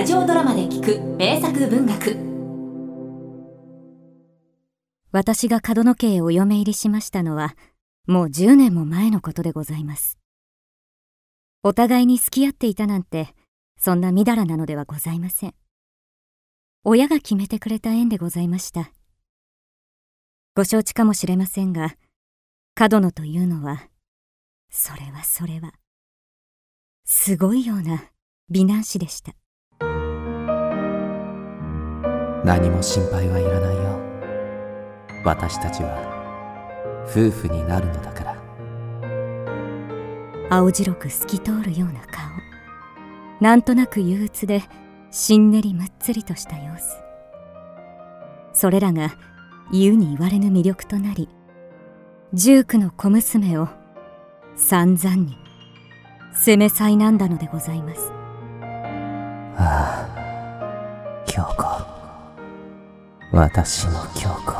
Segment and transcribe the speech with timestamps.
[0.00, 2.16] ラジオドラマで聞く名作文学。
[5.12, 7.54] 私が角野家へお嫁入りしましたのは
[8.06, 10.16] もう10年も前のことでございます。
[11.62, 13.34] お互いに付き合っていたなんて
[13.78, 15.54] そんなみだらなのではございません。
[16.82, 18.92] 親が決めてくれた縁でございました。
[20.56, 21.94] ご承知かもしれませんが
[22.74, 23.82] 角野というのは
[24.70, 25.74] それはそれは
[27.04, 28.02] すごいような
[28.48, 29.34] 美男子でした。
[32.44, 34.00] 何も心配はいらないよ。
[35.24, 38.36] 私たちは夫婦になるのだから。
[40.48, 42.30] 青白く透き通るような顔。
[43.40, 44.62] なんとなく憂鬱で
[45.10, 46.96] しんねりむっつりとした様子。
[48.52, 49.14] それらが
[49.72, 51.28] 言うに言われぬ魅力となり
[52.32, 53.68] 十九の小娘を
[54.56, 55.36] 散々に
[56.32, 58.12] 責め災難だのでございます。
[59.56, 61.89] ああ京子
[63.32, 64.54] 私の京子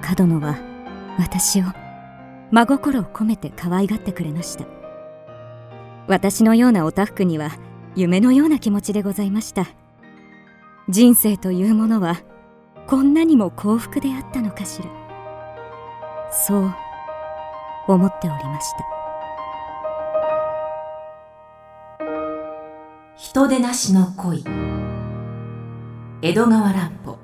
[0.00, 0.56] 角野は
[1.18, 1.64] 私を
[2.52, 4.64] 真心を込めて可愛がってくれました。
[6.06, 7.50] 私のようなおたふくには
[7.96, 9.66] 夢のような気持ちでございました。
[10.88, 12.22] 人生というものは
[12.86, 14.88] こんなにも幸福であったのかしら。
[16.30, 16.74] そう
[17.88, 18.78] 思っておりました。
[23.16, 24.44] 人でなしの恋
[26.24, 27.18] 江戸川乱歩。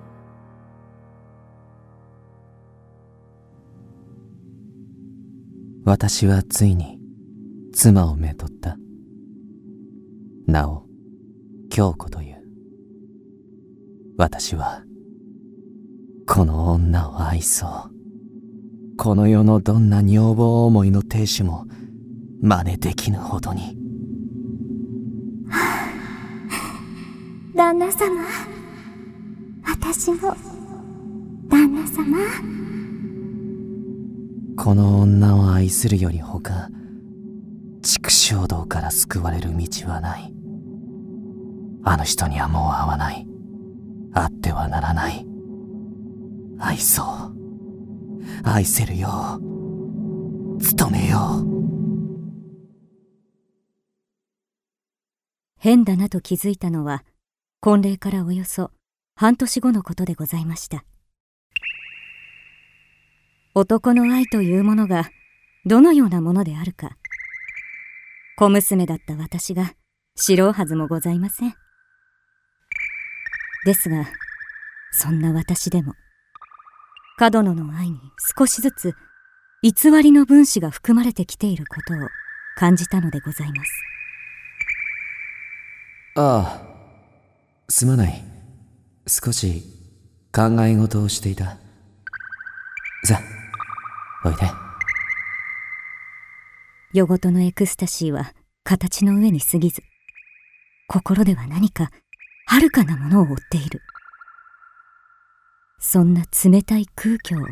[5.87, 6.99] 私はついに
[7.73, 8.77] 妻をめとった。
[10.47, 10.85] なお
[11.71, 12.43] 京子という。
[14.19, 14.83] 私は
[16.27, 18.97] この女を愛そう。
[18.99, 21.65] この世のどんな女房思いの亭主も
[22.43, 23.79] 真似できぬほどに。
[27.57, 28.60] 旦那様
[29.65, 30.37] 私の
[31.49, 32.17] 旦那様？
[34.57, 36.69] この女を愛するより他
[37.83, 40.35] 畜生道から救われる道はない。
[41.83, 43.27] あの人にはもう会わない。
[44.13, 45.27] 会ってはならない。
[46.59, 47.07] 愛そう。
[48.45, 49.41] 愛せるよう。
[50.77, 51.47] 努めよう。
[55.57, 57.05] 変だなと気づいたのは
[57.61, 58.71] 婚礼からおよそ
[59.21, 60.83] 半年後のことでございました。
[63.55, 65.11] 男の愛というものが
[65.67, 66.97] どのようなものであるか。
[68.39, 69.75] 小娘だった私が
[70.17, 71.55] 知ろうはずもございません。
[73.67, 74.07] ですが
[74.91, 75.93] そんな私でも
[77.19, 77.99] 角野の愛に
[78.39, 78.95] 少しずつ
[79.61, 82.09] 偽りの分子が含まれてきていることを
[82.57, 83.71] 感じたのでございます。
[86.15, 88.40] ああすまない。
[89.13, 89.65] 少し
[90.33, 91.57] 考え事をしていた。
[93.03, 93.21] さ
[94.25, 94.43] おいで。
[96.93, 98.33] 夜ごとのエクスタシーは
[98.63, 99.83] 形の上に過ぎず
[100.87, 101.91] 心では何か
[102.47, 103.83] 遥かなものを追っている。
[105.81, 107.45] そんな冷たい空虚を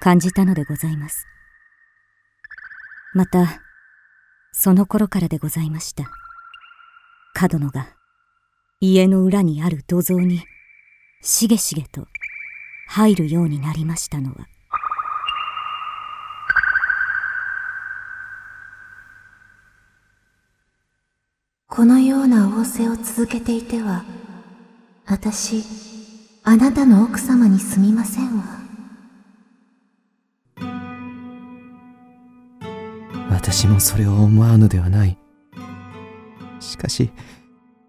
[0.00, 1.26] 感じたのでございます。
[3.12, 3.60] また
[4.52, 6.10] その頃からでございました。
[7.34, 7.86] 角野が
[8.80, 10.42] 家の裏にある土蔵に
[11.22, 12.08] しげしげと
[12.88, 14.48] 入るようになりましたのは。
[21.68, 24.04] このような仰せを続けていては
[25.06, 25.62] 私
[26.42, 28.44] あなたの奥様にすみませんわ。
[33.30, 35.18] 私もそれを思わぬではない。
[36.60, 37.10] しかし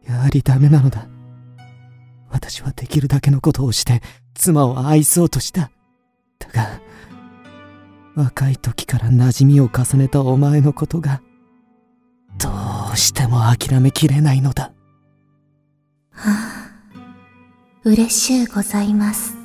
[0.05, 1.07] やはりダメなのだ
[2.31, 4.01] 私はできるだけのことをして
[4.33, 5.71] 妻を愛そうとした。
[6.39, 6.81] だが
[8.15, 11.21] 若い時から馴染みを重ねたお前のことが
[12.37, 12.49] ど
[12.93, 14.71] うしても諦めきれないのだ。
[16.11, 16.51] はあ
[17.83, 19.35] 嬉しゅうございます。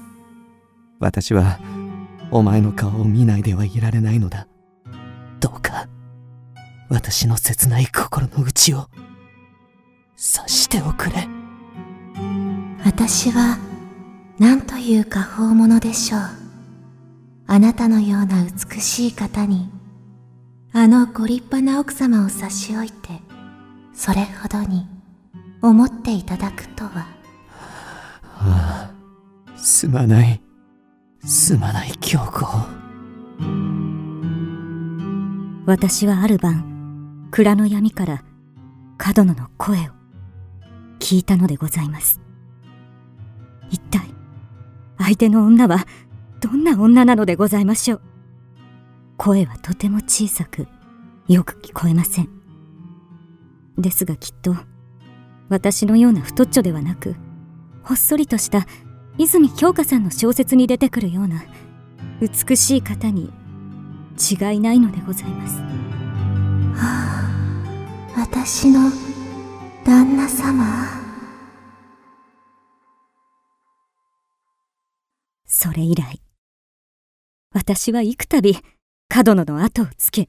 [0.98, 1.58] 私は
[2.30, 4.48] お前の顔を見ないではいられないのだ。
[5.40, 5.88] どうか
[6.88, 8.88] 私の切ない心の内を
[10.16, 11.28] 察しておくれ
[12.86, 13.58] 私は
[14.38, 16.20] 何というか宝物でしょう。
[17.48, 19.68] あなたのような美しい方に
[20.72, 23.20] あのご立派な奥様を差し置いて
[23.92, 24.86] それほどに
[25.62, 27.08] 思っていただくとは。
[28.22, 30.40] ああすまない。
[31.24, 32.46] すまない京子
[35.66, 38.22] 私はある晩蔵の闇から
[38.96, 39.80] 角野の声を
[41.00, 42.20] 聞いたのでございます
[43.70, 44.14] 一体
[44.98, 45.86] 相手の女は
[46.40, 48.00] どんな女なのでございましょう？
[49.16, 50.68] 声はとても小さく
[51.28, 52.28] よく聞こえません。
[53.78, 54.56] ですがきっと
[55.48, 57.14] 私のような太っちょではなく
[57.82, 58.66] ほっそりとした
[59.18, 61.42] 泉京香さんの小説に出てくるような
[62.20, 63.32] 美しい方に
[64.18, 65.60] 違いないのでございます。
[65.60, 65.66] は
[66.82, 68.90] あ私の
[69.84, 71.05] 旦那様。
[75.58, 76.20] それ以来。
[77.50, 78.52] 私は幾度
[79.08, 80.28] 角野の後をつけ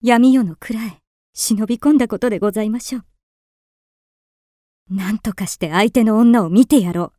[0.00, 1.02] 闇夜の蔵へ
[1.34, 3.04] 忍び込んだことでございましょう。
[4.88, 7.12] 何とかして相手の女を見てやろう。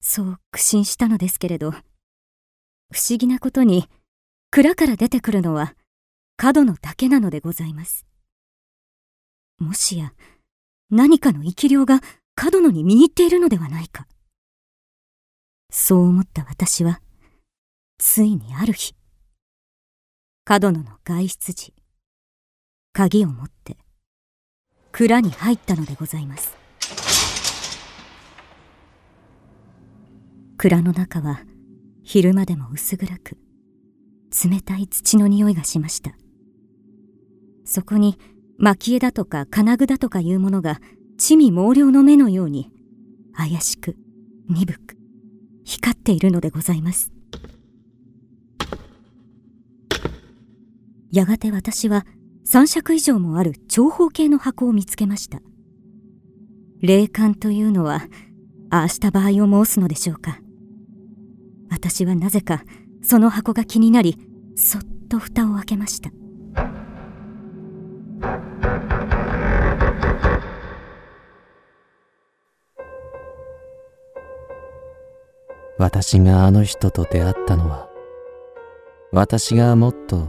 [0.00, 3.88] そう苦心したのですけれど不思議なことに
[4.50, 5.76] 蔵から出てくるのは
[6.36, 8.06] 角野だけなのでございます。
[9.60, 10.12] もしや
[10.90, 12.00] 何かの生き量が
[12.34, 14.08] 角野に見入っているのではないか。
[15.76, 17.00] そう思った私は
[17.98, 18.94] ついにある日
[20.44, 21.74] 角野の外出時
[22.92, 23.76] 鍵を持って
[24.92, 26.56] 蔵に入ったのでございます。
[30.56, 31.40] 蔵の中は
[32.04, 33.36] 昼間でも薄暗く
[34.48, 36.12] 冷たい土の匂いがしました。
[37.64, 38.16] そこに
[38.60, 40.78] 蒔絵だとか金具だとかいうものが
[41.18, 42.70] 地味猛量の目のように
[43.36, 43.96] 怪しく
[44.48, 44.93] 鈍く
[45.64, 47.12] 光っているのでございます。
[51.10, 52.06] やがて私は
[52.46, 55.40] 3尺以上もある長方形の箱を見つけました。
[56.80, 58.02] 霊感というのは
[58.70, 60.38] ああした場合を申すのでしょうか。
[61.70, 62.64] 私はなぜか
[63.02, 64.18] その箱が気になり
[64.56, 66.10] そっと蓋を開けました。
[75.84, 77.90] 私があの人と出会ったのは
[79.12, 80.28] 私がもっと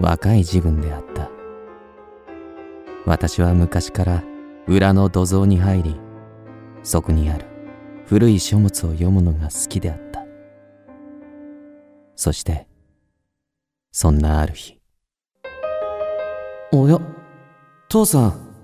[0.00, 1.30] 若い自分であった。
[3.06, 4.22] 私は昔から
[4.66, 5.96] 裏の土蔵に入り
[6.82, 7.46] そこにある
[8.04, 10.26] 古い書物を読むのが好きであった。
[12.14, 12.68] そして
[13.92, 14.78] そんなある日
[16.70, 17.00] おや
[17.88, 18.54] 父さん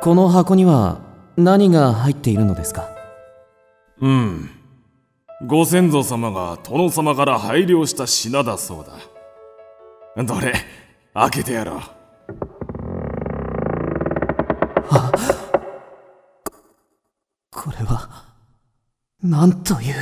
[0.00, 1.02] この箱には
[1.36, 2.88] 何が入っているのですか？
[4.00, 4.50] うん
[5.44, 8.86] ご先祖様が殿様から拝領した品だそう
[10.16, 10.24] だ。
[10.24, 10.54] どれ
[11.12, 11.80] 開けてやろう。
[17.50, 18.08] これは
[19.22, 19.94] なんという？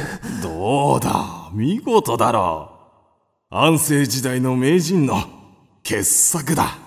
[0.42, 2.70] どうだ見事だろ
[3.50, 3.56] う。
[3.56, 5.16] 安政時代の名人の
[5.82, 6.78] 傑作だ。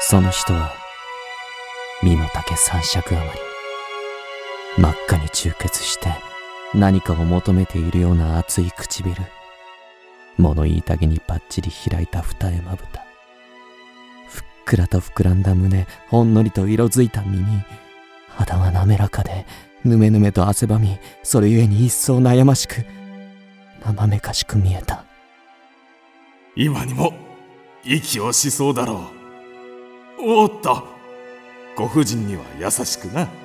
[0.00, 0.72] その人は
[2.02, 3.38] 身の丈三尺余り。
[4.78, 6.10] 真っ赤に充血して
[6.74, 9.14] 何かを求めているような熱い唇。
[10.36, 13.06] 物言いたげにばっちり開いた二重まぶた。
[14.28, 17.44] ふっくらと膨らんだ胸ほんのりと色づいた耳。
[18.28, 19.46] 肌は滑らかで
[19.82, 22.84] ぬめぬめと汗ばみそれゆえに一層悩ましく
[23.82, 25.04] 生めかしく見えた。
[26.54, 27.14] 今にも
[27.82, 29.10] 息をしそうだろ
[30.18, 30.42] う。
[30.42, 30.95] おっと！
[31.76, 33.28] ご婦人には優しくな。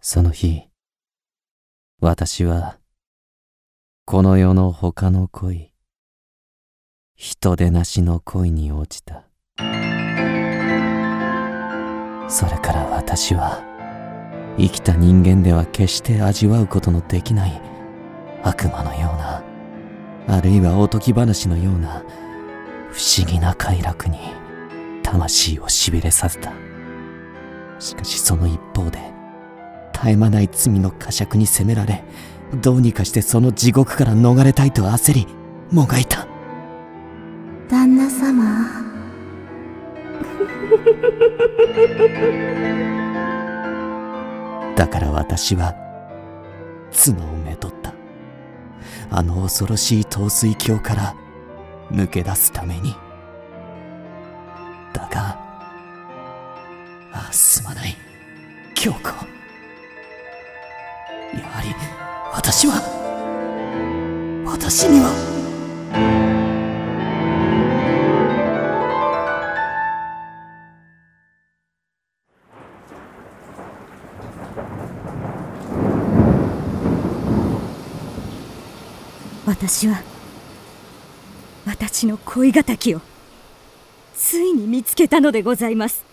[0.00, 0.70] その日
[2.00, 2.78] 私は
[4.06, 5.74] この世の他の恋
[7.14, 9.24] 人でなしの恋に落ちた。
[12.28, 13.73] それから私は
[14.56, 17.60] 生きた人間では決して味わうことのできない
[18.42, 19.42] 悪魔のような
[20.26, 22.04] あるいはおとぎ話のような
[22.90, 24.18] 不思議な快楽に
[25.02, 26.52] 魂をしびれさせた。
[27.78, 28.98] しかしその一方で
[29.92, 32.02] 絶え間ない罪の呵責に責められ
[32.62, 35.26] どうにかしてその地獄から逃れたいと焦り
[35.70, 36.26] もがいた。
[37.68, 38.84] 旦那様。
[44.76, 45.74] だから私は
[46.90, 47.94] 妻をめとった。
[49.10, 51.14] あの恐ろしい陶水鏡から
[51.90, 52.94] 抜け出すために。
[54.92, 55.38] だが
[57.12, 57.96] ああすまない。
[58.74, 58.98] 京子
[61.38, 61.74] やはり
[62.32, 62.82] 私は
[64.44, 66.23] 私には。
[79.56, 80.02] 私は
[81.64, 83.00] 私の恋敵を
[84.16, 86.04] ついに見つけたのでございます。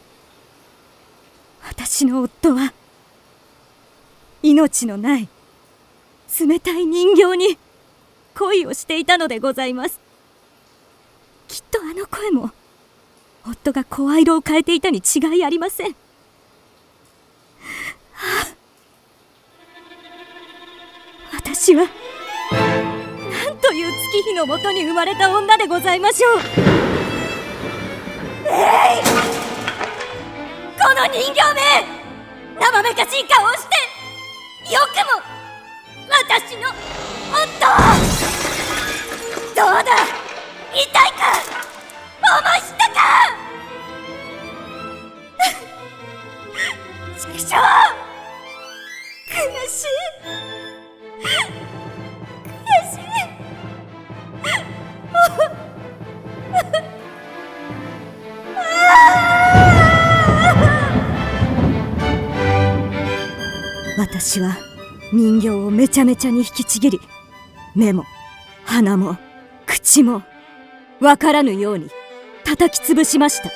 [1.68, 2.72] 私の夫は
[4.44, 5.28] 命のない
[6.40, 7.58] 冷たい人形に
[8.38, 10.00] 恋をしていたのでございます。
[11.48, 12.52] きっとあの声も
[13.48, 15.96] 夫が声色を変えていたに違いありません、は
[21.34, 21.88] あ、私は
[23.72, 26.40] という月日のもとに生まれた女でございましょう。
[28.46, 29.02] えい！
[30.78, 32.01] この人形め！
[63.98, 64.58] 私は
[65.14, 67.00] 人形をめちゃめちゃに引きちぎり
[67.76, 68.06] 目も
[68.66, 69.18] 鼻も
[69.66, 70.24] 口も
[71.00, 71.90] わからぬように
[72.44, 73.50] 叩き潰しました。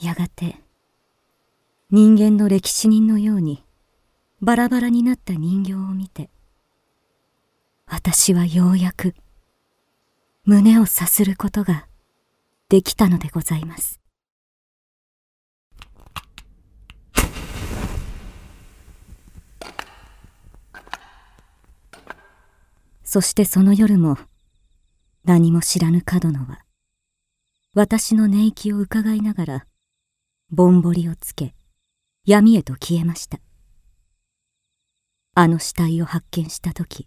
[0.00, 0.56] やがて
[1.90, 3.64] 人間の歴史人のように
[4.40, 6.28] バラバラになった人形を見て
[7.86, 9.14] 私はようやく
[10.44, 11.86] 胸をさすることが
[12.68, 14.01] できたのでございます。
[23.12, 24.16] そしてその夜も
[25.26, 26.64] 何も知らぬ角野は
[27.74, 29.66] 私の寝息を伺いながら
[30.50, 31.54] ぼんぼりをつけ
[32.24, 33.38] 闇へと消えました。
[35.34, 37.06] あの死体を発見した時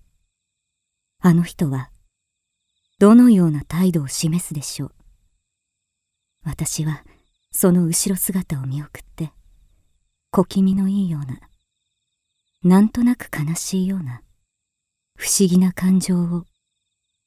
[1.21, 1.89] あの人は
[2.99, 4.91] どのような態度を示すでしょう。
[6.43, 7.03] 私は
[7.51, 9.31] その後ろ姿を見送って
[10.29, 11.39] 小気味のいいような
[12.61, 14.21] なんとなく悲しいような
[15.15, 16.45] 不思議な感情を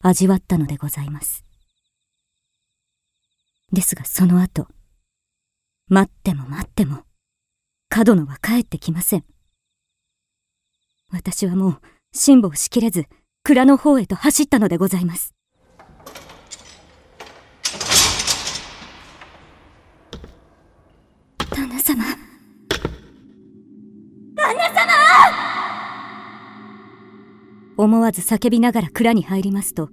[0.01, 1.45] 味わったのでございます。
[3.73, 4.67] ですがその後、
[5.89, 7.05] 待っても待っても、
[7.89, 9.25] 角野は帰ってきません。
[11.11, 11.81] 私はもう
[12.13, 13.07] 辛抱しきれず、
[13.43, 15.35] 蔵の方へと走ったのでございます。
[21.51, 22.28] 旦那様
[27.79, 29.89] 思わず叫びながら蔵に入りますと、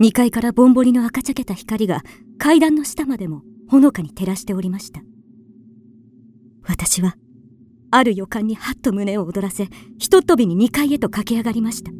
[0.00, 2.02] 2階からぼんぼりの赤茶けた光が
[2.38, 5.02] 階段の下までもほのかに照らしておりました。
[6.66, 7.14] 私は、
[7.90, 11.92] ある予感にはっと胸を躍らせ、ひとっ飛びに2階へと駆け上がりました。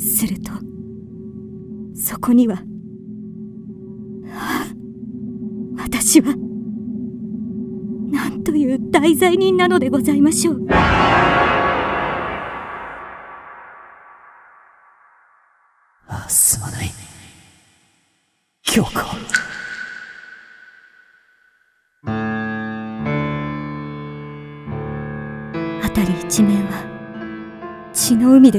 [0.00, 0.50] すると、
[1.94, 2.62] そこには、は
[4.32, 4.66] あ、
[5.78, 6.34] 私は、
[8.10, 10.66] なんという大罪人なのでございましょう。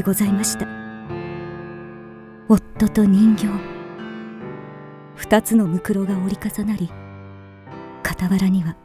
[0.10, 0.66] ございました。
[2.48, 3.46] 夫と人形。
[5.14, 6.90] 二つのむくろが折り重なり
[8.04, 8.76] 傍らには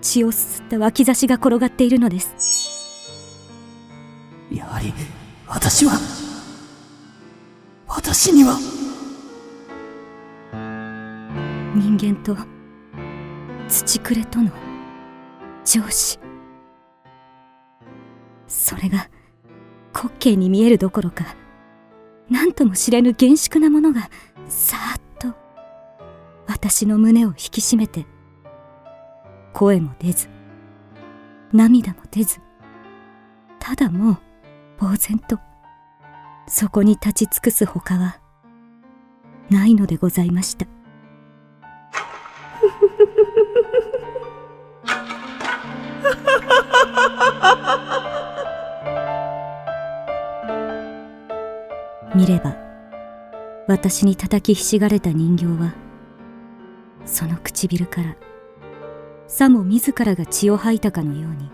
[0.00, 2.34] 血をすすった脇差しが転がっているのです。
[4.50, 4.94] やはり
[5.46, 5.92] 私は
[7.86, 8.58] 私には。
[11.74, 12.34] 人間と
[13.68, 14.50] 土くれとの
[15.66, 16.18] 上司。
[18.46, 19.10] それが
[20.00, 21.34] 滑稽に見えるどころか
[22.30, 24.08] 何とも知れぬ厳粛なものが
[24.48, 25.36] さーっと
[26.46, 28.06] 私の胸を引き締めて
[29.52, 30.28] 声も出ず
[31.52, 32.38] 涙も出ず
[33.58, 34.18] ただもう
[34.78, 35.40] 呆然と
[36.46, 38.20] そこに立ち尽くすほかは
[39.50, 40.77] ないのでございました。
[53.68, 55.74] 私に叩きひしがれた人形は
[57.04, 58.16] その唇から
[59.26, 61.50] さも自らが血を吐いたかのように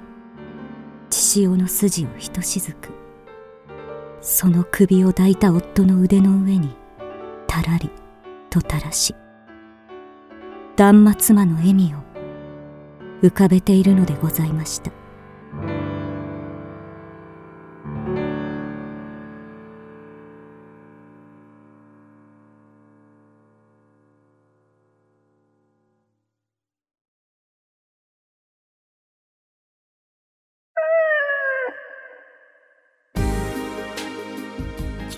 [1.11, 2.91] 血潮の筋をひとしずく
[4.21, 6.77] その首を抱いた夫の腕の上に
[7.49, 7.91] たらり
[8.49, 9.17] と垂らし
[10.77, 11.99] 断末魔の笑みを
[13.23, 15.04] 浮かべているのでございました。